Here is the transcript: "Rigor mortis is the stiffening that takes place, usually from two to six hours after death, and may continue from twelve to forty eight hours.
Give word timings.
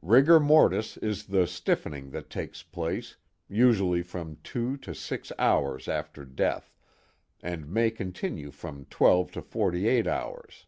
"Rigor 0.00 0.40
mortis 0.40 0.96
is 0.96 1.26
the 1.26 1.46
stiffening 1.46 2.12
that 2.12 2.30
takes 2.30 2.62
place, 2.62 3.18
usually 3.46 4.00
from 4.00 4.38
two 4.42 4.78
to 4.78 4.94
six 4.94 5.30
hours 5.38 5.86
after 5.86 6.24
death, 6.24 6.72
and 7.42 7.68
may 7.68 7.90
continue 7.90 8.50
from 8.50 8.86
twelve 8.86 9.32
to 9.32 9.42
forty 9.42 9.86
eight 9.86 10.06
hours. 10.06 10.64